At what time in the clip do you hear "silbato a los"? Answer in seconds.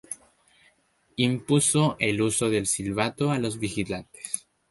2.65-3.59